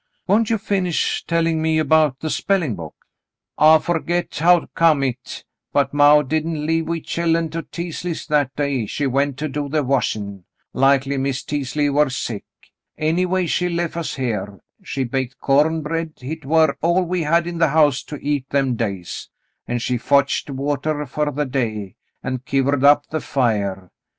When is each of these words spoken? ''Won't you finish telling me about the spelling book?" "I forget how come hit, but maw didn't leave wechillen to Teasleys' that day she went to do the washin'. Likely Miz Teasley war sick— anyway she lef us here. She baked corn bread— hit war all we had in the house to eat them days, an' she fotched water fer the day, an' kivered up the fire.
''Won't 0.27 0.49
you 0.49 0.57
finish 0.57 1.23
telling 1.27 1.61
me 1.61 1.77
about 1.77 2.21
the 2.21 2.31
spelling 2.31 2.73
book?" 2.75 2.95
"I 3.59 3.77
forget 3.77 4.35
how 4.39 4.65
come 4.73 5.03
hit, 5.03 5.45
but 5.71 5.93
maw 5.93 6.23
didn't 6.23 6.65
leave 6.65 6.85
wechillen 6.85 7.51
to 7.51 7.61
Teasleys' 7.61 8.25
that 8.25 8.55
day 8.55 8.87
she 8.87 9.05
went 9.05 9.37
to 9.37 9.47
do 9.47 9.69
the 9.69 9.83
washin'. 9.83 10.45
Likely 10.73 11.17
Miz 11.19 11.43
Teasley 11.43 11.87
war 11.87 12.09
sick— 12.09 12.45
anyway 13.11 13.45
she 13.45 13.69
lef 13.69 13.95
us 13.95 14.15
here. 14.15 14.59
She 14.81 15.03
baked 15.03 15.37
corn 15.37 15.83
bread— 15.83 16.13
hit 16.19 16.45
war 16.45 16.79
all 16.81 17.03
we 17.03 17.21
had 17.21 17.45
in 17.45 17.59
the 17.59 17.67
house 17.67 18.01
to 18.05 18.17
eat 18.25 18.49
them 18.49 18.75
days, 18.75 19.29
an' 19.67 19.77
she 19.77 19.99
fotched 19.99 20.49
water 20.49 21.05
fer 21.05 21.29
the 21.29 21.45
day, 21.45 21.95
an' 22.23 22.39
kivered 22.39 22.83
up 22.83 23.05
the 23.11 23.21
fire. 23.21 23.91